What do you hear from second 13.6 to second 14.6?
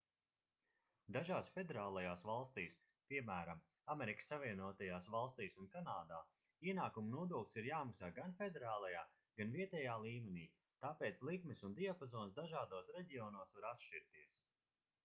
atšķirties